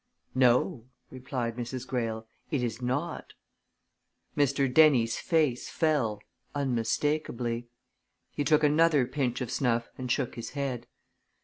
[0.33, 1.85] "No!" replied Mrs.
[1.85, 2.25] Greyle.
[2.49, 3.33] "It is not."
[4.35, 4.65] Mr.
[4.73, 6.23] Dennie's face fell
[6.55, 7.67] unmistakably.
[8.31, 10.87] He took another pinch of snuff and shook his head.